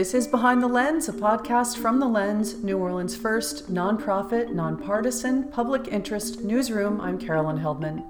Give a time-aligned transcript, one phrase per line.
[0.00, 5.50] This is Behind the Lens, a podcast from The Lens, New Orleans' first nonprofit, nonpartisan,
[5.50, 7.02] public interest newsroom.
[7.02, 8.02] I'm Carolyn Heldman.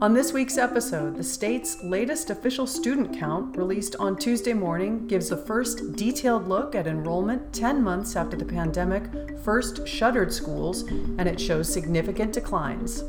[0.00, 5.30] On this week's episode, the state's latest official student count, released on Tuesday morning, gives
[5.30, 9.02] the first detailed look at enrollment 10 months after the pandemic
[9.42, 13.02] first shuttered schools, and it shows significant declines.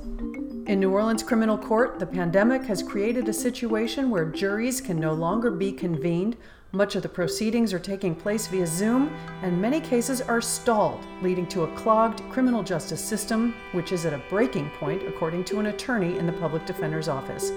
[0.65, 5.13] In New Orleans criminal court, the pandemic has created a situation where juries can no
[5.13, 6.36] longer be convened
[6.74, 11.46] much of the proceedings are taking place via Zoom, and many cases are stalled, leading
[11.47, 15.66] to a clogged criminal justice system, which is at a breaking point, according to an
[15.66, 17.52] attorney in the public defender's office.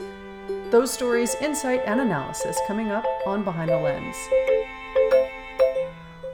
[0.71, 4.17] Those stories, insight, and analysis coming up on Behind the Lens.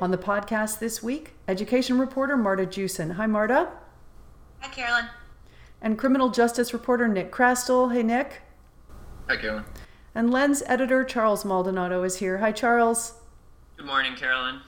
[0.01, 3.11] On the podcast this week, education reporter Marta Jewson.
[3.11, 3.69] Hi, Marta.
[4.61, 5.05] Hi, Carolyn.
[5.83, 7.93] And criminal justice reporter Nick Chrastil.
[7.93, 8.41] Hey, Nick.
[9.29, 9.65] Hi, Carolyn.
[10.15, 12.39] And Lens editor Charles Maldonado is here.
[12.39, 13.15] Hi, Charles.
[13.77, 14.61] Good morning, Carolyn.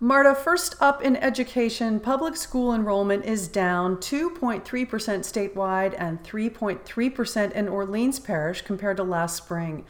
[0.00, 7.68] Marta, first up in education, public school enrollment is down 2.3% statewide and 3.3% in
[7.68, 9.84] Orleans Parish compared to last spring.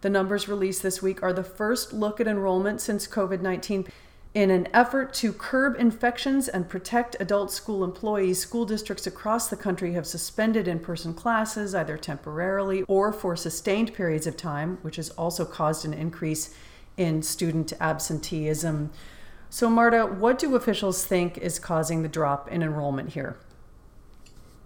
[0.00, 3.86] The numbers released this week are the first look at enrollment since COVID 19.
[4.32, 9.56] In an effort to curb infections and protect adult school employees, school districts across the
[9.56, 14.96] country have suspended in person classes either temporarily or for sustained periods of time, which
[14.96, 16.54] has also caused an increase
[16.96, 18.92] in student absenteeism.
[19.48, 23.36] So, Marta, what do officials think is causing the drop in enrollment here?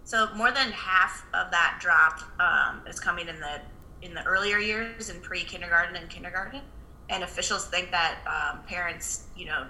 [0.03, 3.61] So, more than half of that drop um, is coming in the
[4.03, 6.61] in the earlier years in pre kindergarten and kindergarten
[7.09, 9.65] and officials think that um, parents, you know,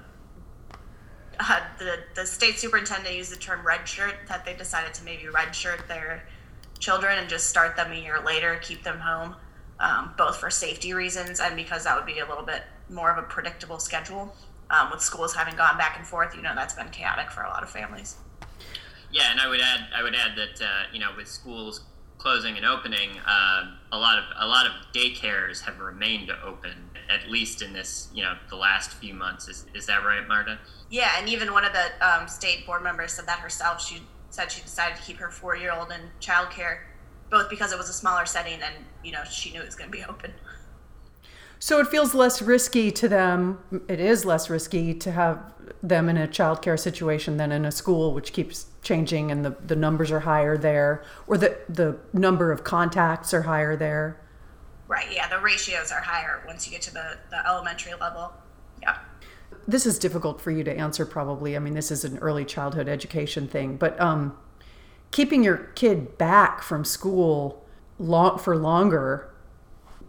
[1.39, 5.85] uh, the the state superintendent used the term redshirt that they decided to maybe redshirt
[5.87, 6.27] their
[6.79, 9.35] children and just start them a year later, keep them home,
[9.79, 13.17] um, both for safety reasons and because that would be a little bit more of
[13.17, 14.35] a predictable schedule.
[14.67, 17.49] Um, with schools having gone back and forth, you know, that's been chaotic for a
[17.49, 18.15] lot of families.
[19.11, 21.81] Yeah, and I would add, I would add that uh, you know, with schools
[22.17, 27.29] closing and opening, uh, a lot of a lot of daycares have remained open at
[27.29, 29.47] least in this, you know, the last few months.
[29.47, 30.59] Is, is that right, Marta?
[30.89, 33.81] Yeah, and even one of the um, state board members said that herself.
[33.81, 36.79] She said she decided to keep her four-year-old in childcare,
[37.29, 38.73] both because it was a smaller setting and
[39.03, 40.33] you know she knew it was going to be open.
[41.59, 43.59] So it feels less risky to them.
[43.87, 45.39] It is less risky to have
[45.81, 49.75] them in a childcare situation than in a school, which keeps changing and the, the
[49.75, 54.21] numbers are higher there, or the, the number of contacts are higher there.
[54.87, 55.07] Right.
[55.11, 55.27] Yeah.
[55.27, 58.33] The ratios are higher once you get to the, the elementary level.
[58.81, 58.97] Yeah.
[59.67, 61.55] This is difficult for you to answer, probably.
[61.55, 64.37] I mean, this is an early childhood education thing, but um,
[65.11, 67.65] keeping your kid back from school
[67.97, 69.33] long, for longer,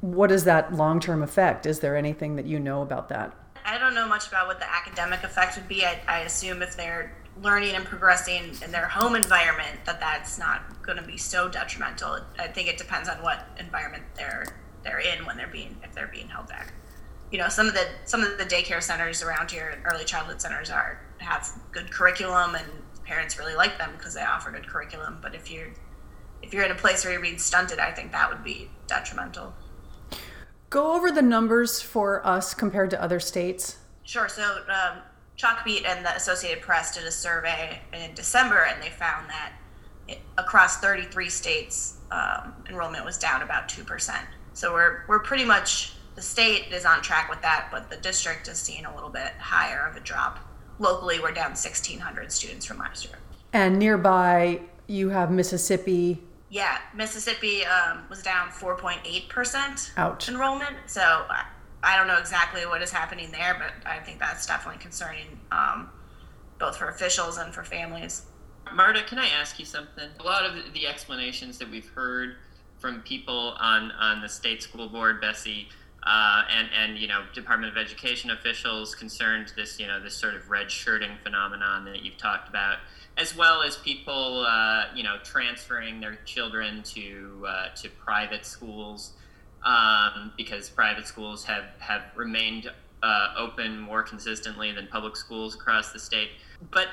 [0.00, 1.64] what is that long term effect?
[1.64, 3.34] Is there anything that you know about that?
[3.64, 5.84] I don't know much about what the academic effect would be.
[5.84, 10.82] I, I assume if they're learning and progressing in their home environment, that that's not
[10.82, 12.18] going to be so detrimental.
[12.38, 14.46] I think it depends on what environment they're
[14.86, 16.72] they're in when they're being if they're being held back.
[17.30, 20.40] You know, some of the some of the daycare centers around here, and early childhood
[20.40, 22.66] centers, are have good curriculum, and
[23.04, 25.18] parents really like them because they offer good curriculum.
[25.20, 25.72] But if you're
[26.42, 29.54] if you're in a place where you're being stunted, I think that would be detrimental.
[30.70, 33.78] Go over the numbers for us compared to other states.
[34.04, 34.28] Sure.
[34.28, 34.98] So um,
[35.36, 39.52] Chalkbeat and the Associated Press did a survey in December, and they found that
[40.08, 44.26] it, across 33 states, um, enrollment was down about two percent.
[44.56, 48.48] So we're we're pretty much the state is on track with that, but the district
[48.48, 50.38] is seeing a little bit higher of a drop.
[50.78, 53.16] Locally, we're down 1,600 students from last year.
[53.52, 56.22] And nearby, you have Mississippi.
[56.48, 60.28] Yeah, Mississippi um, was down 4.8% Ouch.
[60.30, 60.76] enrollment.
[60.86, 61.44] So I,
[61.82, 65.90] I don't know exactly what is happening there, but I think that's definitely concerning, um,
[66.58, 68.22] both for officials and for families.
[68.72, 70.08] Marta, can I ask you something?
[70.18, 72.36] A lot of the explanations that we've heard
[72.78, 75.66] from people on, on the state school board, BESE,
[76.06, 80.34] uh, and and you know Department of Education officials concerned this you know this sort
[80.34, 82.78] of red shirting phenomenon that you've talked about,
[83.16, 89.14] as well as people uh, you know transferring their children to uh, to private schools
[89.64, 92.70] um, because private schools have have remained
[93.02, 96.30] uh, open more consistently than public schools across the state,
[96.70, 96.86] but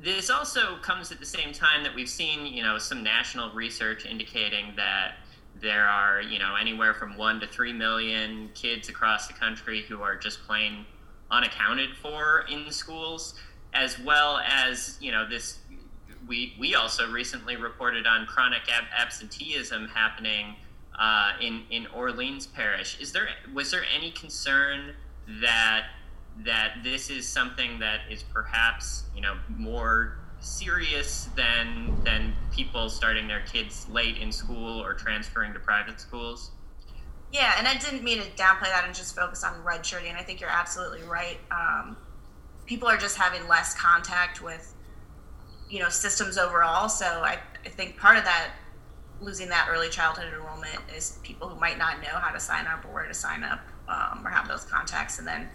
[0.00, 4.06] this also comes at the same time that we've seen, you know, some national research
[4.06, 5.16] indicating that
[5.60, 10.02] there are, you know, anywhere from one to three million kids across the country who
[10.02, 10.84] are just plain
[11.30, 13.34] unaccounted for in schools,
[13.74, 15.58] as well as, you know, this.
[16.26, 20.56] We, we also recently reported on chronic ab- absenteeism happening
[20.98, 23.00] uh, in in Orleans Parish.
[23.00, 24.94] Is there was there any concern
[25.40, 25.86] that
[26.44, 33.26] that this is something that is perhaps you know more serious than than people starting
[33.26, 36.52] their kids late in school or transferring to private schools?
[37.32, 40.14] Yeah, and I didn't mean to downplay that and just focus on redshirting.
[40.16, 41.38] I think you're absolutely right.
[41.50, 41.96] Um,
[42.64, 44.74] people are just having less contact with,
[45.68, 46.88] you know, systems overall.
[46.88, 48.52] So I, I think part of that
[49.20, 52.84] losing that early childhood enrollment is people who might not know how to sign up
[52.84, 55.18] or where to sign up um, or have those contacts.
[55.18, 55.48] And then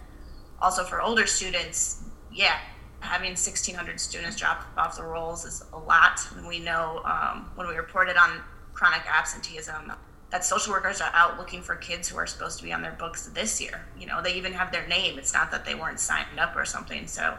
[0.60, 2.58] also for older students, yeah,
[3.04, 6.20] having 1,600 students drop off the rolls is a lot.
[6.36, 8.40] And we know um, when we reported on
[8.72, 9.92] chronic absenteeism,
[10.30, 12.92] that social workers are out looking for kids who are supposed to be on their
[12.92, 13.86] books this year.
[13.98, 15.18] You know, they even have their name.
[15.18, 17.06] It's not that they weren't signed up or something.
[17.06, 17.38] So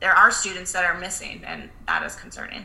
[0.00, 2.64] there are students that are missing, and that is concerning.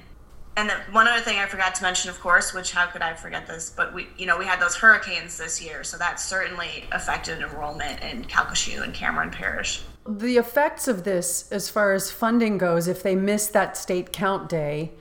[0.58, 3.14] And then one other thing I forgot to mention, of course, which how could I
[3.14, 3.70] forget this?
[3.70, 8.02] But we, you know, we had those hurricanes this year, so that certainly affected enrollment
[8.02, 9.84] in Calcasieu and Cameron Parish.
[10.07, 14.48] The effects of this, as far as funding goes, if they miss that state count
[14.48, 14.94] day,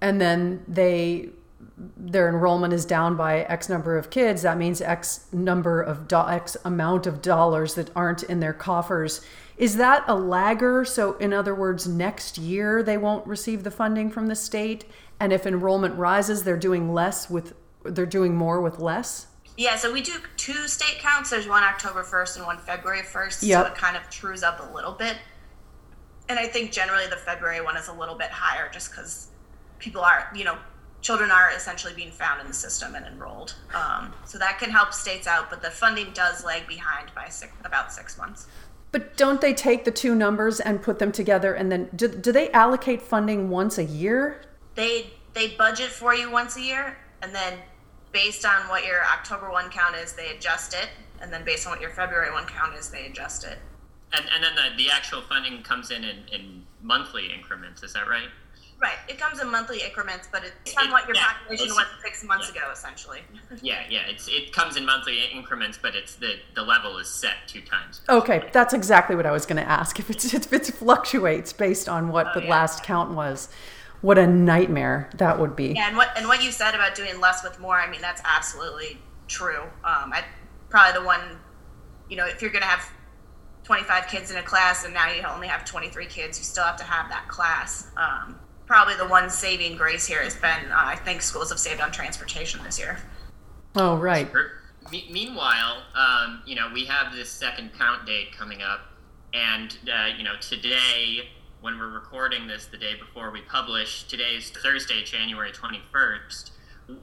[0.00, 1.30] and then they
[1.96, 6.28] their enrollment is down by X number of kids, that means X number of do-
[6.28, 9.20] X amount of dollars that aren't in their coffers.
[9.56, 10.84] Is that a lagger?
[10.84, 14.84] So, in other words, next year they won't receive the funding from the state,
[15.18, 17.54] and if enrollment rises, they're doing less with
[17.84, 19.26] they're doing more with less.
[19.60, 21.28] Yeah, so we do two state counts.
[21.28, 23.46] There's one October 1st and one February 1st.
[23.46, 23.66] Yep.
[23.66, 25.18] So it kind of trues up a little bit.
[26.30, 29.26] And I think generally the February one is a little bit higher just because
[29.78, 30.56] people are, you know,
[31.02, 33.54] children are essentially being found in the system and enrolled.
[33.74, 37.52] Um, so that can help states out, but the funding does lag behind by six,
[37.62, 38.46] about six months.
[38.92, 42.32] But don't they take the two numbers and put them together, and then do, do
[42.32, 44.40] they allocate funding once a year?
[44.74, 47.58] They they budget for you once a year, and then
[48.12, 50.88] based on what your October one count is, they adjust it,
[51.20, 53.58] and then based on what your February one count is, they adjust it.
[54.12, 57.82] And, and then the, the actual funding comes in, in in monthly increments.
[57.82, 58.28] Is that right?
[58.80, 58.96] Right.
[59.08, 62.50] It comes in monthly increments, but it's on what your yeah, population was six months
[62.54, 62.62] yeah.
[62.62, 63.20] ago, essentially.
[63.62, 64.00] yeah, yeah.
[64.08, 68.00] It's it comes in monthly increments, but it's the the level is set two times.
[68.08, 69.98] Okay, that's exactly what I was going to ask.
[69.98, 72.50] If it's if it fluctuates based on what oh, the yeah.
[72.50, 73.50] last count was,
[74.02, 75.72] what a nightmare that would be.
[75.74, 78.22] Yeah, and what and what you said about doing less with more, I mean, that's
[78.24, 78.98] absolutely
[79.28, 79.62] true.
[79.84, 80.24] Um, I
[80.68, 81.38] probably the one,
[82.08, 82.88] you know, if you're going to have
[83.64, 86.76] 25 kids in a class and now you only have 23 kids, you still have
[86.76, 87.88] to have that class.
[87.96, 91.80] Um, probably the one saving grace here has been uh, I think schools have saved
[91.80, 92.98] on transportation this year.
[93.76, 94.30] Oh right.
[94.90, 98.80] meanwhile, um, you know we have this second count date coming up,
[99.34, 101.28] and uh, you know today
[101.60, 106.52] when we're recording this, the day before we publish, today's Thursday, January twenty first.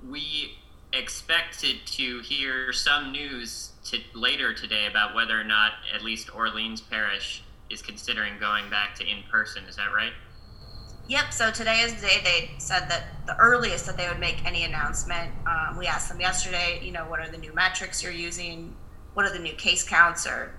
[0.08, 0.58] We
[0.94, 6.82] expected to hear some news to, later today about whether or not at least Orleans
[6.82, 9.66] Parish is considering going back to in person.
[9.66, 10.14] Is that right?
[11.08, 11.34] Yep.
[11.34, 14.64] So today is the day they said that the earliest that they would make any
[14.64, 15.32] announcement.
[15.46, 18.76] Um, we asked them yesterday, you know, what are the new metrics you're using?
[19.14, 20.54] What are the new case counts or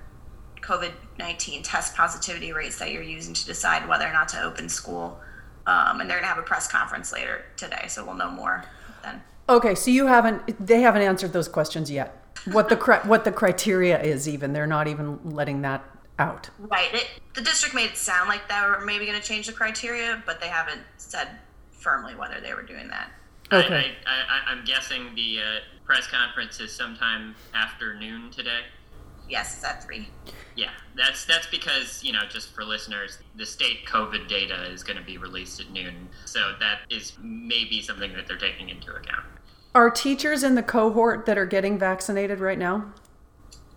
[0.60, 4.68] COVID 19 test positivity rates that you're using to decide whether or not to open
[4.68, 5.18] school?
[5.66, 7.86] Um, and they're going to have a press conference later today.
[7.88, 8.64] So we'll know more
[9.02, 9.22] then.
[9.48, 9.74] Okay.
[9.74, 12.24] So you haven't, they haven't answered those questions yet.
[12.52, 14.52] What the, what the criteria is, even.
[14.52, 15.84] They're not even letting that
[16.18, 16.48] out.
[16.58, 16.94] Right.
[16.94, 20.22] It, the district made it sound like they were maybe going to change the criteria,
[20.24, 21.28] but they haven't said
[21.70, 23.10] firmly whether they were doing that.
[23.52, 23.92] Okay.
[24.06, 25.42] I, am guessing the uh,
[25.86, 28.60] press conference is sometime afternoon today.
[29.28, 30.08] Yes, it's at three.
[30.56, 34.98] Yeah, that's that's because you know just for listeners, the state COVID data is going
[34.98, 39.24] to be released at noon, so that is maybe something that they're taking into account.
[39.74, 42.92] Are teachers in the cohort that are getting vaccinated right now?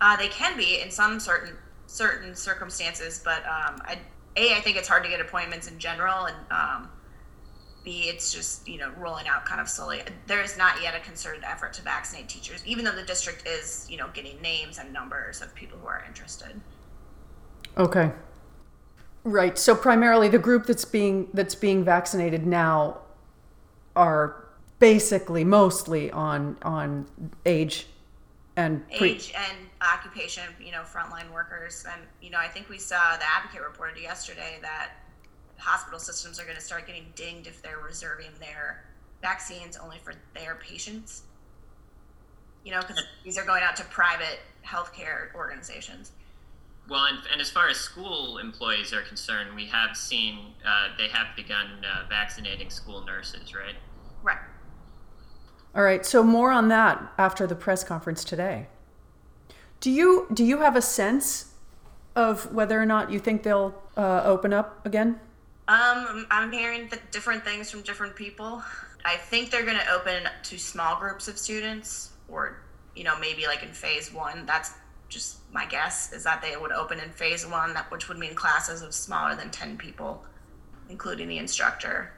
[0.00, 1.56] Uh, they can be in some certain
[1.86, 3.98] certain circumstances, but um, I,
[4.36, 6.88] a I think it's hard to get appointments in general, and um,
[7.84, 10.02] b it's just you know rolling out kind of slowly.
[10.26, 13.86] There is not yet a concerted effort to vaccinate teachers, even though the district is
[13.88, 16.60] you know getting names and numbers of people who are interested.
[17.76, 18.12] Okay.
[19.24, 19.56] Right.
[19.56, 22.98] So primarily the group that's being that's being vaccinated now
[23.94, 24.44] are
[24.78, 27.06] basically mostly on on
[27.46, 27.86] age
[28.56, 31.84] and pre- age and occupation, you know, frontline workers.
[31.90, 34.90] And, you know, I think we saw the advocate reported yesterday that
[35.62, 38.84] hospital systems are going to start getting dinged if they're reserving their
[39.20, 41.22] vaccines only for their patients.
[42.64, 46.12] You know, because these are going out to private healthcare organizations.
[46.88, 51.08] Well, and, and, as far as school employees are concerned, we have seen uh, they
[51.08, 53.76] have begun uh, vaccinating school nurses, right?
[54.22, 54.38] Right.
[55.76, 56.04] All right.
[56.04, 58.66] So more on that after the press conference today.
[59.80, 61.54] Do you do you have a sense
[62.16, 65.20] of whether or not you think they'll uh, open up again?
[65.68, 68.62] Um, I'm hearing th- different things from different people.
[69.04, 72.62] I think they're going to open to small groups of students, or
[72.96, 74.44] you know, maybe like in phase one.
[74.44, 74.72] That's
[75.08, 78.34] just my guess is that they would open in phase one, that which would mean
[78.34, 80.24] classes of smaller than ten people,
[80.88, 82.12] including the instructor,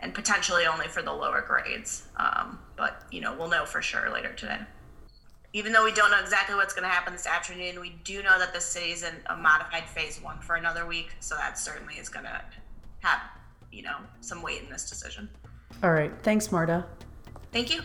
[0.00, 2.08] and potentially only for the lower grades.
[2.16, 4.58] Um, but you know, we'll know for sure later today.
[5.52, 8.38] Even though we don't know exactly what's going to happen this afternoon, we do know
[8.38, 12.08] that the city's in a modified phase one for another week, so that certainly is
[12.08, 12.40] going to
[13.00, 13.20] have
[13.72, 15.28] you know some weight in this decision.
[15.82, 16.12] All right.
[16.22, 16.84] Thanks, Marta.
[17.52, 17.80] Thank you.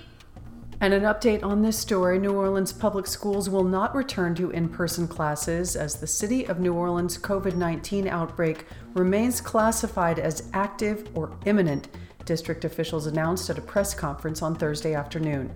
[0.82, 4.68] And an update on this story New Orleans public schools will not return to in
[4.68, 11.08] person classes as the City of New Orleans COVID 19 outbreak remains classified as active
[11.16, 11.88] or imminent,
[12.26, 15.54] district officials announced at a press conference on Thursday afternoon.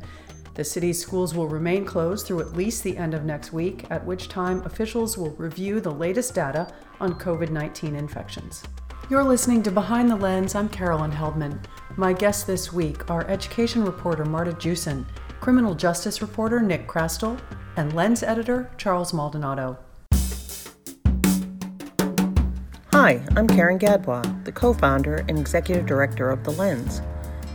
[0.60, 4.06] The city's schools will remain closed through at least the end of next week, at
[4.06, 8.62] which time officials will review the latest data on COVID 19 infections.
[9.10, 10.56] You're listening to Behind the Lens.
[10.56, 11.63] I'm Carolyn Heldman.
[11.96, 15.06] My guests this week are education reporter Marta Jewson,
[15.39, 17.39] criminal justice reporter Nick Chrastil,
[17.78, 19.78] and lens editor Charles Maldonado.
[22.92, 27.01] Hi, I'm Karen Gadbois, the co founder and executive director of The Lens.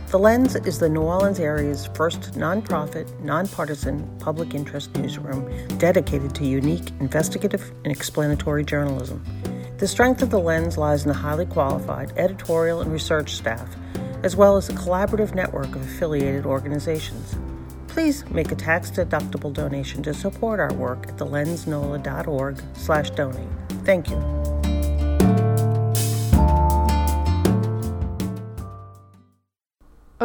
[0.07, 6.45] The Lens is the New Orleans area's first nonprofit, nonpartisan public interest newsroom dedicated to
[6.45, 9.23] unique investigative and explanatory journalism.
[9.77, 13.75] The strength of The Lens lies in the highly qualified editorial and research staff
[14.25, 17.35] as well as a collaborative network of affiliated organizations.
[17.87, 23.47] Please make a tax-deductible donation to support our work at thelensnola.org slash donate.
[23.85, 24.44] Thank you.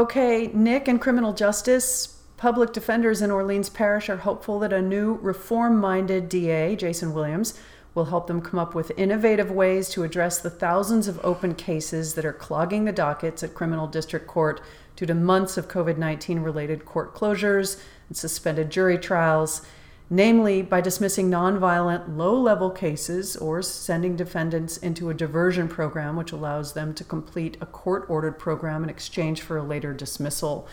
[0.01, 2.23] Okay, Nick and criminal justice.
[2.39, 7.53] Public defenders in Orleans Parish are hopeful that a new reform minded DA, Jason Williams,
[7.95, 12.15] will help them come up with innovative ways to address the thousands of open cases
[12.15, 14.63] that are clogging the dockets at criminal district court
[14.97, 17.79] due to months of COVID 19 related court closures
[18.09, 19.61] and suspended jury trials,
[20.11, 26.33] namely by dismissing nonviolent, low level cases or sending defendants into a diversion program, which
[26.33, 30.69] allows them to complete a court ordered program in exchange for a later dismissal.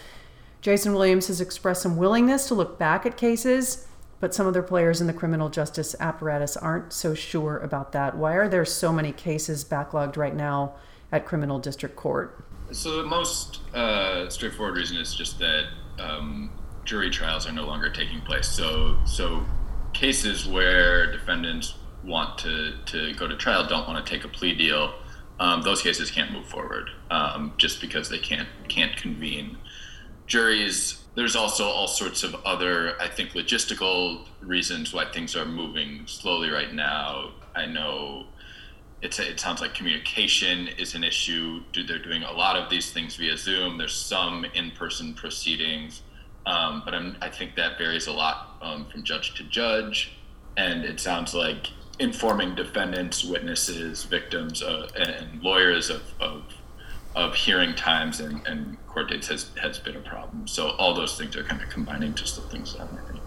[0.60, 3.88] Jason Williams has expressed some willingness to look back at cases
[4.20, 8.18] but some other players in the criminal justice apparatus aren't so sure about that.
[8.18, 10.74] Why are there so many cases backlogged right now
[11.12, 12.44] at criminal district court?
[12.72, 15.66] So the most uh, straightforward reason is just that
[16.00, 16.52] um,
[16.88, 18.48] jury trials are no longer taking place.
[18.48, 19.46] So so
[19.94, 24.56] cases where defendants want to, to go to trial don't want to take a plea
[24.56, 24.94] deal.
[25.40, 29.58] Um, those cases can't move forward um, just because they can't can't convene.
[30.26, 36.04] Juries there's also all sorts of other, I think, logistical reasons why things are moving
[36.06, 37.32] slowly right now.
[37.56, 38.28] I know
[39.02, 41.64] it's a, it sounds like communication is an issue.
[41.74, 43.80] They're doing a lot of these things via Zoom.
[43.80, 46.04] There's some in-person proceedings,
[46.48, 50.14] um, but I'm, i think that varies a lot um, from judge to judge.
[50.58, 56.44] And it sounds like informing defendants, witnesses, victims, uh, and lawyers of, of
[57.18, 60.48] of hearing times and, and court dates has, has been a problem.
[60.48, 63.22] So all those things are kind of combining just the things that I think.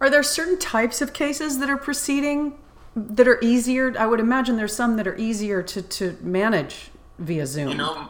[0.00, 2.58] Are there certain types of cases that are proceeding
[2.96, 3.94] that are easier?
[3.96, 6.90] I would imagine there's some that are easier to, to manage
[7.20, 7.68] via Zoom.
[7.68, 8.08] You know,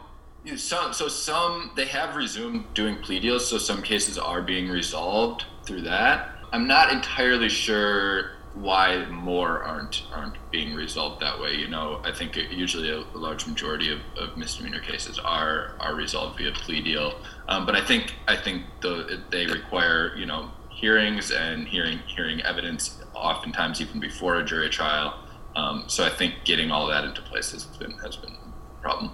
[0.55, 5.45] some, so some, they have resumed doing plea deals, so some cases are being resolved
[5.63, 6.29] through that.
[6.53, 11.53] I'm not entirely sure why more aren't aren't being resolved that way.
[11.53, 15.93] You know, I think usually a, a large majority of, of, misdemeanor cases are are
[15.95, 17.19] resolved via plea deal.
[17.47, 22.41] Um, but I think I think the, they require you know hearings and hearing hearing
[22.41, 25.23] evidence oftentimes even before a jury trial.
[25.55, 29.11] Um, so I think getting all that into place has been has been a problem.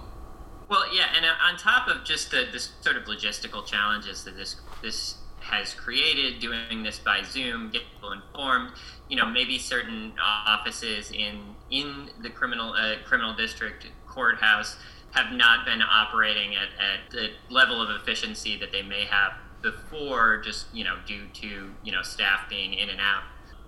[0.74, 4.36] Well, yeah, and uh, on top of just the, the sort of logistical challenges that
[4.36, 8.72] this this has created, doing this by Zoom, get people informed
[9.08, 14.76] you know maybe certain offices in in the criminal uh, criminal district courthouse
[15.12, 20.38] have not been operating at, at the level of efficiency that they may have before
[20.38, 23.22] just you know due to you know staff being in and out.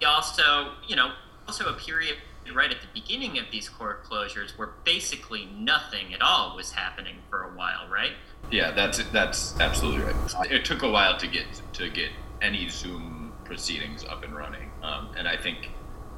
[0.04, 1.12] Also you know
[1.46, 2.16] also a period
[2.54, 7.16] right at the beginning of these court closures where basically nothing at all was happening
[7.28, 8.12] for a while right
[8.50, 12.10] yeah that's that's absolutely right it took a while to get to get
[12.42, 14.70] any zoom proceedings up and running.
[14.82, 15.70] Um, and I think,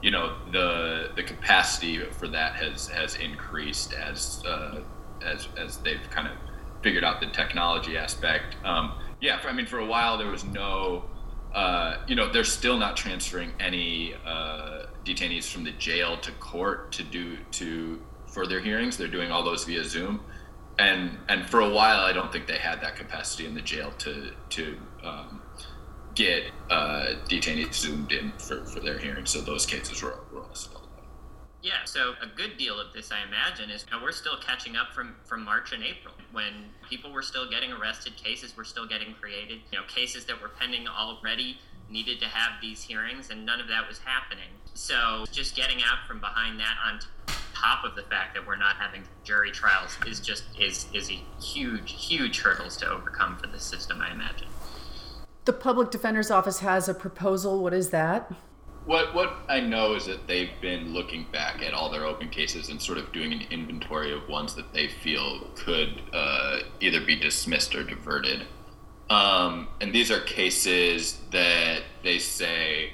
[0.03, 4.81] you know, the the capacity for that has has increased as uh,
[5.25, 6.35] as as they've kind of
[6.83, 8.57] figured out the technology aspect.
[8.65, 11.05] Um, yeah, for, I mean, for a while there was no
[11.55, 14.83] uh, you know, they're still not transferring any uh,
[15.15, 18.97] detainees from the jail to court to do to further hearings.
[18.97, 20.21] They're doing all those via Zoom,
[20.79, 23.93] and and for a while, I don't think they had that capacity in the jail
[23.99, 25.43] to to um,
[26.15, 29.31] get uh, detainees zoomed in for, for their hearings.
[29.31, 31.05] So those cases were, were all spelled out.
[31.63, 34.77] Yeah, so a good deal of this, I imagine, is you know, we're still catching
[34.77, 38.87] up from, from March and April when people were still getting arrested, cases were still
[38.87, 41.59] getting created, you know, cases that were pending already
[41.91, 44.49] needed to have these hearings, and none of that was happening.
[44.75, 47.01] So just getting out from behind that on
[47.55, 51.21] top of the fact that we're not having jury trials is just is is a
[51.43, 54.49] huge, huge hurdles to overcome for the system, I imagine.
[55.45, 57.63] The public defender's office has a proposal.
[57.63, 58.31] What is that?
[58.85, 62.69] What what I know is that they've been looking back at all their open cases
[62.69, 67.17] and sort of doing an inventory of ones that they feel could uh, either be
[67.17, 68.47] dismissed or diverted.
[69.11, 72.93] Um, and these are cases that they say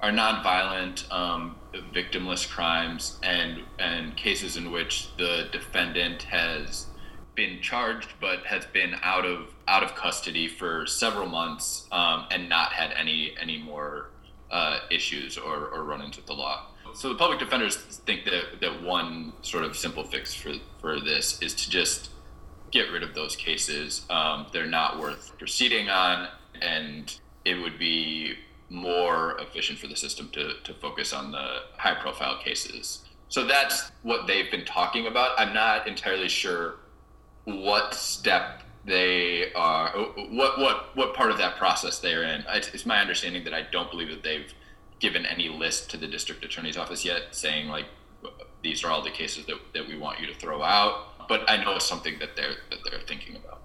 [0.00, 1.56] are nonviolent, um,
[1.92, 6.86] victimless crimes, and and cases in which the defendant has
[7.34, 12.48] been charged but has been out of out of custody for several months um, and
[12.48, 14.10] not had any any more
[14.50, 16.66] uh, issues or, or run-ins with the law.
[16.94, 21.40] So the public defenders think that that one sort of simple fix for for this
[21.42, 22.10] is to just
[22.74, 24.04] get rid of those cases.
[24.10, 26.28] Um, they're not worth proceeding on,
[26.60, 28.34] and it would be
[28.68, 33.04] more efficient for the system to, to focus on the high profile cases.
[33.28, 35.38] So that's what they've been talking about.
[35.38, 36.74] I'm not entirely sure
[37.44, 39.90] what step they are,
[40.30, 42.44] what what what part of that process they're in.
[42.48, 44.52] It's my understanding that I don't believe that they've
[44.98, 47.86] given any list to the district attorney's office yet, saying like
[48.62, 51.13] these are all the cases that, that we want you to throw out.
[51.28, 53.60] But I know it's something that they're that they're thinking about.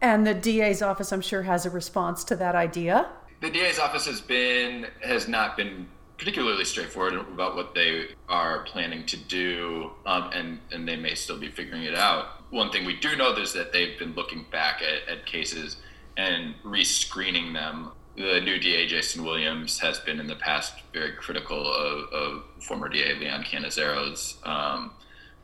[0.00, 3.08] And the DA's office, I'm sure, has a response to that idea.
[3.40, 9.04] The DA's office has been has not been particularly straightforward about what they are planning
[9.06, 12.42] to do, um, and and they may still be figuring it out.
[12.50, 15.76] One thing we do know is that they've been looking back at, at cases
[16.16, 17.92] and rescreening them.
[18.16, 22.88] The new DA, Jason Williams, has been in the past very critical of, of former
[22.88, 24.92] DA Leon Cannizzaro's um,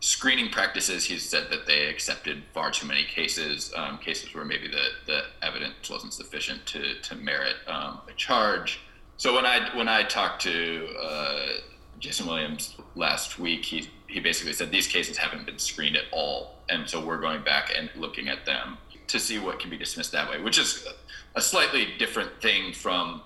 [0.00, 1.04] screening practices.
[1.04, 5.22] he said that they accepted far too many cases, um, cases where maybe the, the
[5.42, 8.80] evidence wasn't sufficient to, to merit um, a charge.
[9.18, 11.46] So when I when I talked to uh,
[11.98, 16.54] Jason Williams last week, he he basically said these cases haven't been screened at all,
[16.70, 20.12] and so we're going back and looking at them to see what can be dismissed
[20.12, 20.88] that way, which is
[21.34, 23.20] a slightly different thing from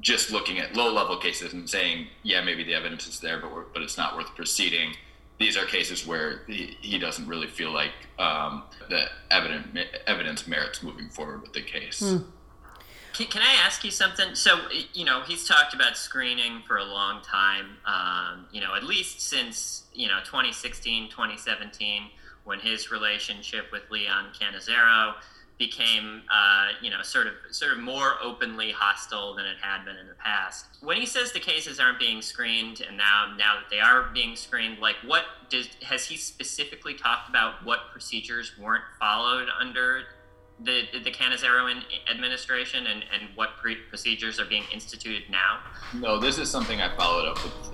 [0.00, 3.50] just looking at low level cases and saying, yeah, maybe the evidence is there, but
[3.74, 4.94] but it's not worth proceeding.
[5.38, 9.66] These are cases where he, he doesn't really feel like um, the evidence
[10.06, 12.00] evidence merits moving forward with the case.
[12.02, 12.24] Mm.
[13.12, 14.34] Can, can, I ask you something?
[14.34, 14.58] So,
[14.94, 19.20] you know, he's talked about screening for a long time, um, you know, at least
[19.20, 22.04] since, you know, 2016, 2017,
[22.44, 25.14] when his relationship with Leon Cannizzaro
[25.58, 29.96] became, uh, you know, sort of sort of more openly hostile than it had been
[29.96, 30.66] in the past.
[30.80, 34.34] When he says the cases aren't being screened, and now now that they are being
[34.36, 37.64] screened, like what does has he specifically talked about?
[37.64, 40.04] What procedures weren't followed under
[40.64, 45.58] the the Cannizzaro administration and, and what pre- procedures are being instituted now?
[45.94, 47.72] No, this is something I followed up with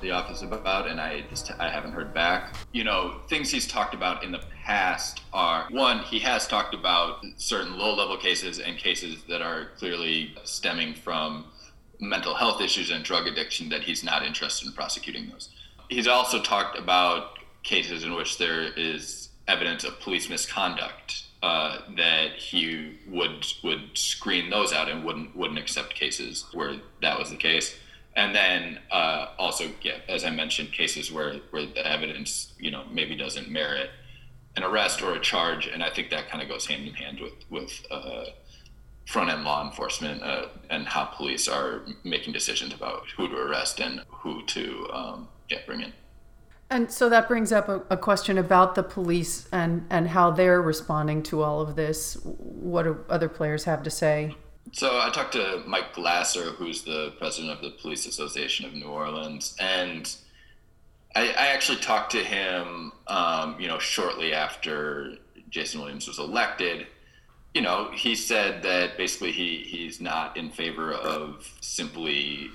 [0.00, 2.56] the office about, and I just I haven't heard back.
[2.72, 7.24] You know, things he's talked about in the past are one, he has talked about
[7.36, 11.46] certain low level cases and cases that are clearly stemming from
[12.00, 15.50] mental health issues and drug addiction that he's not interested in prosecuting those.
[15.88, 22.32] He's also talked about cases in which there is evidence of police misconduct uh, that
[22.36, 27.36] he would would screen those out and wouldn't wouldn't accept cases where that was the
[27.36, 27.76] case.
[28.14, 32.84] And then uh, also, yeah, as I mentioned, cases where where the evidence you know
[32.90, 33.90] maybe doesn't merit
[34.56, 37.20] an arrest or a charge, and I think that kind of goes hand in hand
[37.20, 38.24] with with uh,
[39.06, 43.80] front end law enforcement uh, and how police are making decisions about who to arrest
[43.80, 45.92] and who to um, yeah, bring in.
[46.70, 50.60] And so that brings up a, a, question about the police and, and how they're
[50.60, 52.18] responding to all of this.
[52.24, 54.34] What do other players have to say?
[54.72, 58.88] So I talked to Mike Glasser, who's the president of the Police Association of New
[58.88, 60.12] Orleans, and
[61.14, 65.14] I, I actually talked to him, um, you know, shortly after
[65.48, 66.88] Jason Williams was elected.
[67.54, 72.50] You know, he said that basically he, he's not in favor of simply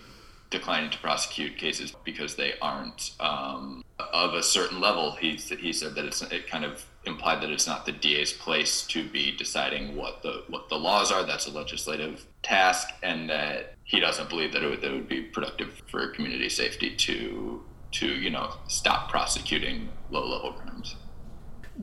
[0.51, 3.83] declining to prosecute cases because they aren't um,
[4.13, 5.13] of a certain level.
[5.13, 8.83] He he said that it's it kind of implied that it's not the DA's place
[8.87, 11.23] to be deciding what the what the laws are.
[11.23, 15.09] That's a legislative task, and that he doesn't believe that it would, that it would
[15.09, 20.95] be productive for community safety to to you know stop prosecuting low level crimes.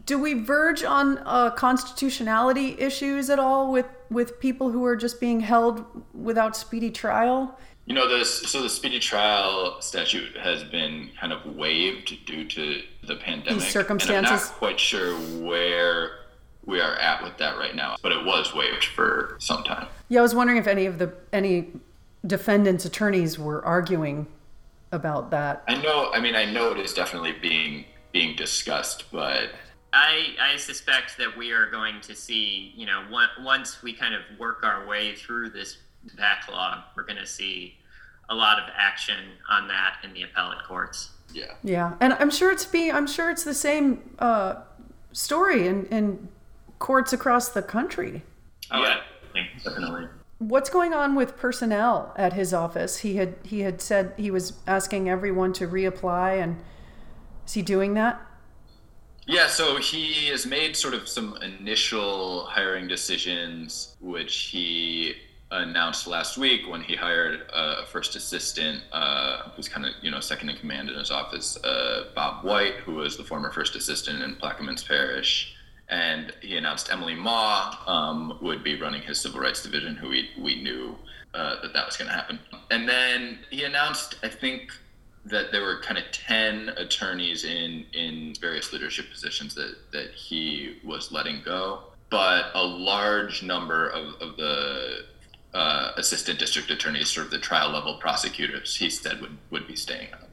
[0.04, 5.20] Do we verge on uh, constitutionality issues at all with with people who are just
[5.20, 7.59] being held without speedy trial?
[7.88, 12.83] You know, this so the speedy trial statute has been kind of waived due to
[13.07, 13.61] the pandemic.
[13.61, 14.16] These circumstances.
[14.18, 16.11] And I'm not quite sure where
[16.66, 19.87] we are at with that right now, but it was waived for some time.
[20.11, 21.68] Yeah, I was wondering if any of the any
[22.27, 24.27] defendants' attorneys were arguing
[24.92, 25.64] about that.
[25.66, 26.11] I know.
[26.12, 29.48] I mean, I know it is definitely being being discussed, but
[29.94, 34.14] I, I suspect that we are going to see, you know, one, once we kind
[34.14, 35.79] of work our way through this
[36.16, 37.78] backlog, we're going to see
[38.29, 39.17] a lot of action
[39.49, 41.11] on that in the appellate courts.
[41.33, 41.55] Yeah.
[41.62, 44.57] Yeah, and I'm sure it's be I'm sure it's the same uh,
[45.12, 46.29] story in, in
[46.79, 48.23] courts across the country.
[48.71, 49.01] Oh, yeah,
[49.64, 50.09] definitely.
[50.38, 52.99] What's going on with personnel at his office?
[52.99, 56.62] He had he had said he was asking everyone to reapply, and
[57.47, 58.21] is he doing that?
[59.27, 65.17] Yeah, so he has made sort of some initial hiring decisions, which he
[65.50, 70.20] announced last week when he hired a first assistant uh, who's kind of you know
[70.20, 74.22] second in command in his office, uh, Bob White, who was the former first assistant
[74.22, 75.56] in Plaquemines Parish,
[75.88, 80.30] and he announced Emily Maw um, would be running his civil rights division, who we
[80.38, 80.96] we knew
[81.34, 82.38] uh, that that was going to happen,
[82.70, 84.72] and then he announced, I think
[85.24, 90.78] that there were kind of 10 attorneys in in various leadership positions that that he
[90.84, 91.84] was letting go.
[92.11, 95.04] But a large number of, of the
[95.54, 99.76] uh, assistant district attorneys sort of the trial level prosecutors he said would would be
[99.76, 100.28] staying on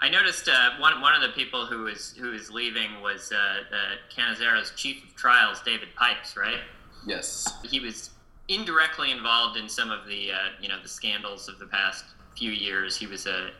[0.00, 3.36] I noticed uh, one one of the people who was who was leaving was uh,
[3.36, 3.76] uh,
[4.14, 6.60] Cannizzaro's chief of trials, David Pipes, right?
[7.06, 7.52] Yes.
[7.64, 8.10] He was
[8.48, 12.04] indirectly involved in some of the uh, you know the scandals of the past
[12.36, 12.96] few years.
[12.96, 13.50] He was a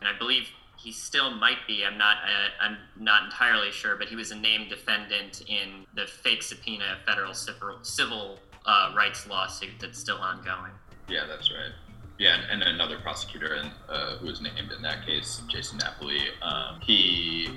[0.00, 1.84] and I believe he still might be.
[1.84, 2.16] I'm not.
[2.24, 6.98] Uh, I'm not entirely sure, but he was a named defendant in the fake subpoena
[7.06, 10.72] federal civil, civil uh, rights lawsuit that's still ongoing.
[11.08, 11.72] Yeah, that's right.
[12.18, 16.20] Yeah, and, and another prosecutor and uh, who was named in that case, Jason Napoli,
[16.42, 17.48] um, he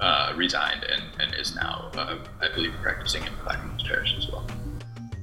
[0.00, 4.46] uh, resigned and, and is now, uh, I believe, practicing in Plaquemines Parish as well.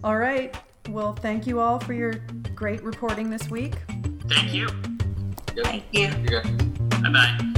[0.04, 0.54] All right.
[0.90, 2.16] Well, thank you all for your
[2.56, 3.76] great reporting this week.
[4.28, 4.68] Thank you.
[5.56, 5.66] Yep.
[5.66, 6.10] Thank you.
[6.30, 6.44] Yeah.
[7.02, 7.53] Bye bye.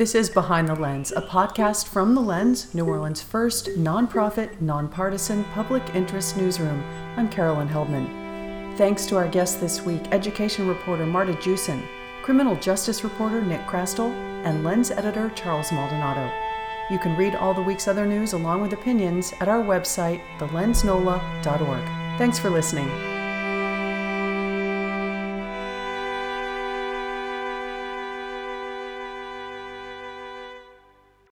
[0.00, 5.44] This is Behind the Lens, a podcast from The Lens, New Orleans' first nonprofit, nonpartisan
[5.52, 6.82] public interest newsroom.
[7.18, 8.78] I'm Carolyn Heldman.
[8.78, 11.82] Thanks to our guests this week education reporter Marta Jewson,
[12.22, 14.10] criminal justice reporter Nick Chrastil,
[14.46, 16.32] and Lens editor Charles Maldonado.
[16.90, 22.16] You can read all the week's other news along with opinions at our website, thelensnola.org.
[22.16, 23.09] Thanks for listening.